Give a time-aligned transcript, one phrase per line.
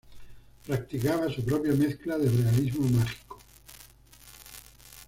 [0.65, 3.37] Practicaba su propia mezcla de realismo mágico.